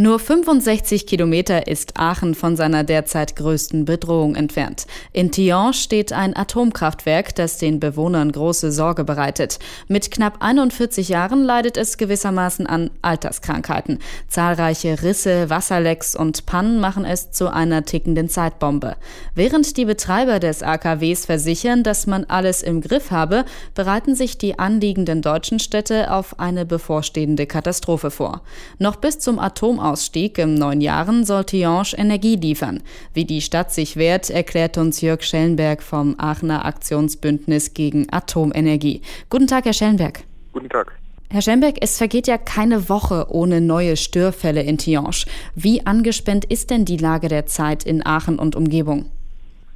[0.00, 4.86] Nur 65 Kilometer ist Aachen von seiner derzeit größten Bedrohung entfernt.
[5.12, 9.58] In Tihange steht ein Atomkraftwerk, das den Bewohnern große Sorge bereitet.
[9.88, 13.98] Mit knapp 41 Jahren leidet es gewissermaßen an Alterskrankheiten.
[14.28, 18.94] Zahlreiche Risse, Wasserlecks und Pannen machen es zu einer tickenden Zeitbombe.
[19.34, 23.44] Während die Betreiber des AKWs versichern, dass man alles im Griff habe,
[23.74, 28.42] bereiten sich die anliegenden deutschen Städte auf eine bevorstehende Katastrophe vor.
[28.78, 32.82] Noch bis zum Atomausstieg Atomausstieg im neuen Jahren soll Tihange Energie liefern.
[33.14, 39.00] Wie die Stadt sich wehrt, erklärt uns Jörg Schellenberg vom Aachener Aktionsbündnis gegen Atomenergie.
[39.30, 40.20] Guten Tag, Herr Schellenberg.
[40.52, 40.92] Guten Tag.
[41.30, 45.24] Herr Schellenberg, es vergeht ja keine Woche ohne neue Störfälle in Tihange.
[45.54, 49.10] Wie angespannt ist denn die Lage der Zeit in Aachen und Umgebung?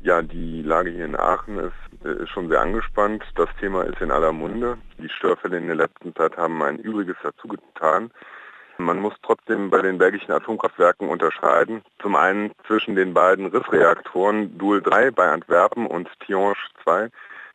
[0.02, 3.22] Ja, die Lage hier in Aachen ist, äh, ist, schon sehr angespannt.
[3.36, 4.76] Das Thema ist in aller Munde.
[4.98, 8.10] Die Störfälle in der letzten Zeit haben ein Übriges dazu getan.
[8.82, 11.82] Man muss trotzdem bei den belgischen Atomkraftwerken unterscheiden.
[12.00, 17.08] Zum einen zwischen den beiden Riffreaktoren Doel 3 bei Antwerpen und Tihange 2,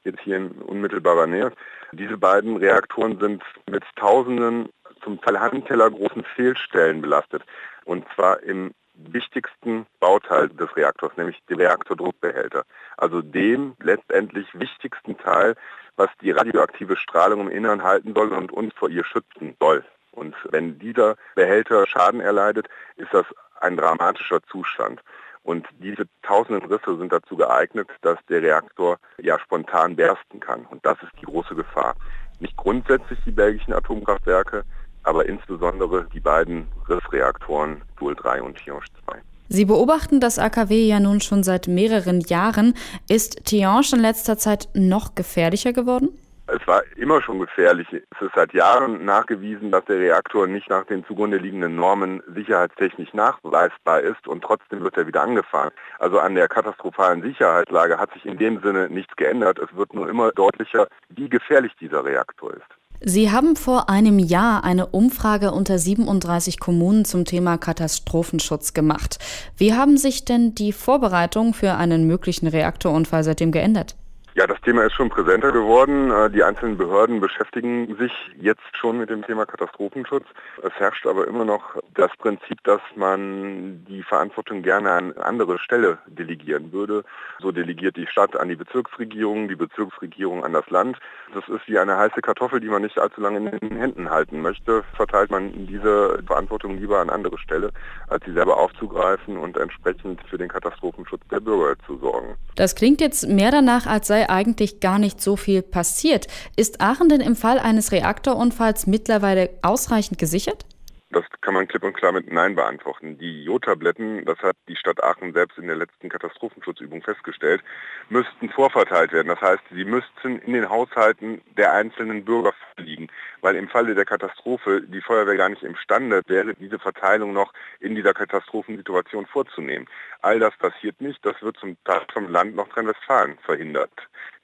[0.03, 1.51] jetzt hier in unmittelbarer Nähe.
[1.91, 4.69] Diese beiden Reaktoren sind mit tausenden,
[5.03, 7.43] zum Teil handtellergroßen Fehlstellen belastet.
[7.85, 12.63] Und zwar im wichtigsten Bauteil des Reaktors, nämlich dem Reaktordruckbehälter.
[12.97, 15.55] Also dem letztendlich wichtigsten Teil,
[15.97, 19.83] was die radioaktive Strahlung im Innern halten soll und uns vor ihr schützen soll.
[20.17, 23.25] Und wenn dieser Behälter Schaden erleidet, ist das
[23.61, 24.99] ein dramatischer Zustand.
[25.43, 30.65] Und diese tausenden Risse sind dazu geeignet, dass der Reaktor ja spontan bersten kann.
[30.65, 31.95] Und das ist die große Gefahr.
[32.39, 34.63] Nicht grundsätzlich die belgischen Atomkraftwerke,
[35.03, 39.21] aber insbesondere die beiden Rissreaktoren Dual 3 und Tihange 2.
[39.49, 42.73] Sie beobachten das AKW ja nun schon seit mehreren Jahren.
[43.07, 46.09] Ist Tihange in letzter Zeit noch gefährlicher geworden?
[46.47, 47.87] Es war immer schon gefährlich.
[47.91, 53.13] Es ist seit Jahren nachgewiesen, dass der Reaktor nicht nach den zugrunde liegenden Normen sicherheitstechnisch
[53.13, 55.71] nachweisbar ist und trotzdem wird er wieder angefahren.
[55.99, 59.59] Also an der katastrophalen Sicherheitslage hat sich in dem Sinne nichts geändert.
[59.59, 62.77] Es wird nur immer deutlicher, wie gefährlich dieser Reaktor ist.
[63.01, 69.19] Sie haben vor einem Jahr eine Umfrage unter 37 Kommunen zum Thema Katastrophenschutz gemacht.
[69.57, 73.97] Wie haben sich denn die Vorbereitungen für einen möglichen Reaktorunfall seitdem geändert?
[74.37, 76.11] Ja, das Thema ist schon präsenter geworden.
[76.11, 80.25] Äh, die einzelnen Behörden beschäftigen sich jetzt schon mit dem Thema Katastrophenschutz.
[80.61, 85.97] Es herrscht aber immer noch das Prinzip, dass man die Verantwortung gerne an andere Stelle
[86.05, 87.03] delegieren würde.
[87.39, 90.99] So delegiert die Stadt an die Bezirksregierung, die Bezirksregierung an das Land.
[91.33, 94.43] Das ist wie eine heiße Kartoffel, die man nicht allzu lange in den Händen halten
[94.43, 94.83] möchte.
[94.95, 97.71] Verteilt man diese Verantwortung lieber an andere Stelle,
[98.07, 102.35] als sie selber aufzugreifen und entsprechend für den Katastrophenschutz der Bürger zu sorgen.
[102.55, 106.27] Das klingt jetzt mehr danach, als sei eigentlich gar nicht so viel passiert.
[106.55, 110.65] Ist Aachen denn im Fall eines Reaktorunfalls mittlerweile ausreichend gesichert?
[111.09, 113.17] Das kann man klipp und klar mit Nein beantworten.
[113.17, 117.63] Die Jodtabletten, das hat die Stadt Aachen selbst in der letzten Katastrophenschutzübung festgestellt,
[118.09, 119.29] müssten vorverteilt werden.
[119.29, 123.07] Das heißt, sie müssten in den Haushalten der einzelnen Bürger liegen,
[123.41, 127.95] weil im Falle der Katastrophe die Feuerwehr gar nicht imstande wäre, diese Verteilung noch in
[127.95, 129.87] dieser Katastrophensituation vorzunehmen.
[130.21, 131.25] All das passiert nicht.
[131.25, 133.91] Das wird zum Teil vom Land Nordrhein-Westfalen verhindert.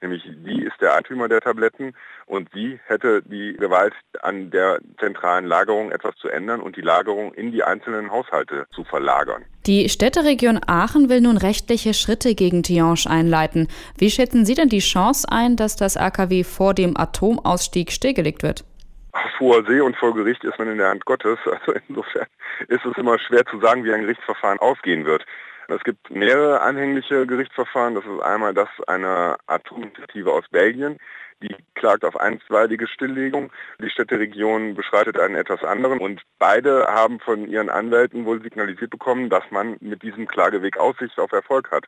[0.00, 1.94] Nämlich sie ist der Eigentümer der Tabletten
[2.26, 7.32] und sie hätte die Gewalt an der zentralen Lagerung etwas zu ändern und die Lagerung
[7.34, 9.44] in die einzelnen Haushalte zu verlagern.
[9.66, 13.68] Die Städteregion Aachen will nun rechtliche Schritte gegen Tihange einleiten.
[13.96, 18.64] Wie schätzen Sie denn die Chance ein, dass das AKW vor dem Atomausstieg stillgelegt wird?
[19.14, 21.38] Auf hoher See und vor Gericht ist man in der Hand Gottes.
[21.46, 22.26] Also insofern
[22.68, 25.24] ist es immer schwer zu sagen, wie ein Gerichtsverfahren ausgehen wird.
[25.68, 27.94] Es gibt mehrere anhängliche Gerichtsverfahren.
[27.94, 30.98] Das ist einmal das einer Atominitiative aus Belgien,
[31.42, 33.52] die klagt auf einstweilige Stilllegung.
[33.80, 39.28] Die Städteregion beschreitet einen etwas anderen und beide haben von ihren Anwälten wohl signalisiert bekommen,
[39.28, 41.84] dass man mit diesem Klageweg Aussicht auf Erfolg hat.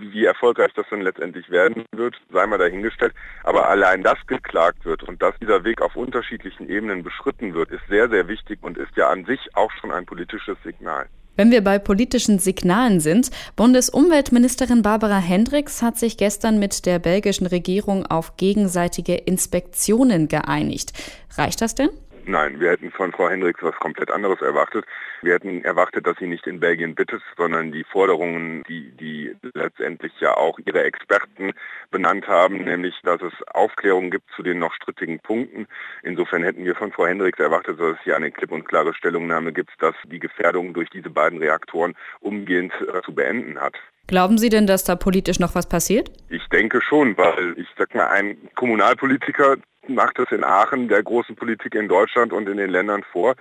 [0.00, 3.14] Wie erfolgreich das dann letztendlich werden wird, sei mal dahingestellt.
[3.42, 7.86] Aber allein, dass geklagt wird und dass dieser Weg auf unterschiedlichen Ebenen beschritten wird, ist
[7.88, 11.08] sehr, sehr wichtig und ist ja an sich auch schon ein politisches Signal.
[11.38, 17.46] Wenn wir bei politischen Signalen sind, Bundesumweltministerin Barbara Hendricks hat sich gestern mit der belgischen
[17.46, 20.92] Regierung auf gegenseitige Inspektionen geeinigt.
[21.36, 21.90] Reicht das denn?
[22.28, 24.84] Nein, wir hätten von Frau Hendricks was komplett anderes erwartet.
[25.22, 30.12] Wir hätten erwartet, dass sie nicht in Belgien bittet, sondern die Forderungen, die, die letztendlich
[30.20, 31.54] ja auch ihre Experten
[31.90, 35.66] benannt haben, nämlich, dass es Aufklärung gibt zu den noch strittigen Punkten.
[36.02, 39.54] Insofern hätten wir von Frau Hendricks erwartet, dass es hier eine klipp und klare Stellungnahme
[39.54, 43.74] gibt, dass die Gefährdung durch diese beiden Reaktoren umgehend äh, zu beenden hat.
[44.06, 46.10] Glauben Sie denn, dass da politisch noch was passiert?
[46.28, 49.56] Ich denke schon, weil ich sag mal, ein Kommunalpolitiker
[49.88, 53.34] macht es in Aachen der großen Politik in Deutschland und in den Ländern vor.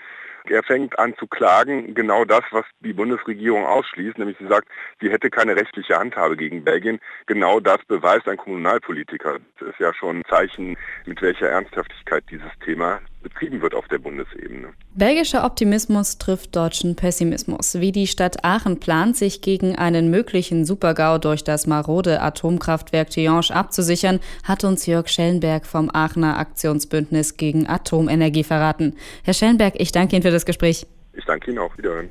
[0.49, 4.67] Er fängt an zu klagen, genau das, was die Bundesregierung ausschließt, nämlich sie sagt,
[5.01, 6.99] sie hätte keine rechtliche Handhabe gegen Belgien.
[7.25, 9.37] Genau das beweist ein Kommunalpolitiker.
[9.59, 13.97] Das ist ja schon ein Zeichen, mit welcher Ernsthaftigkeit dieses Thema betrieben wird auf der
[13.97, 14.69] Bundesebene.
[14.95, 17.79] Belgischer Optimismus trifft deutschen Pessimismus.
[17.79, 23.53] Wie die Stadt Aachen plant, sich gegen einen möglichen Supergau durch das marode Atomkraftwerk Tihange
[23.53, 28.95] abzusichern, hat uns Jörg Schellenberg vom Aachener Aktionsbündnis gegen Atomenergie verraten.
[29.23, 30.87] Herr Schellenberg, ich danke Ihnen für das Gespräch.
[31.13, 31.75] Ich danke Ihnen auch.
[31.77, 32.09] Wiederhören.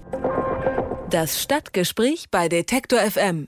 [1.11, 3.47] Das Stadtgespräch bei Detektor FM.